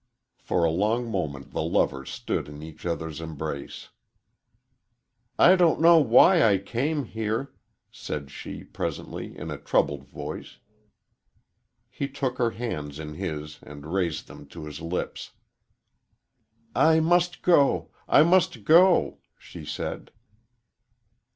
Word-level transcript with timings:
For 0.39 0.63
a 0.63 0.71
long 0.71 1.11
moment 1.11 1.51
the 1.51 1.61
lovers 1.61 2.09
stood 2.09 2.47
in 2.47 2.63
each 2.63 2.87
other's 2.87 3.21
embrace... 3.21 3.89
"I 5.37 5.55
don't 5.55 5.79
know 5.79 5.99
why 5.99 6.41
I 6.41 6.57
came 6.57 7.03
here," 7.05 7.53
said 7.91 8.31
she, 8.31 8.63
presently, 8.63 9.37
in 9.37 9.51
a 9.51 9.59
troubled 9.59 10.05
voice. 10.07 10.57
He 11.87 12.07
took 12.09 12.39
her 12.39 12.49
hands 12.49 12.97
in 12.97 13.13
his 13.13 13.59
and 13.61 13.93
raised 13.93 14.25
them 14.25 14.47
to 14.47 14.65
his 14.65 14.81
lips. 14.81 15.33
"I 16.75 16.99
must 16.99 17.43
go; 17.43 17.91
I 18.09 18.23
must 18.23 18.63
go," 18.63 19.19
she 19.37 19.63
said. 19.65 20.09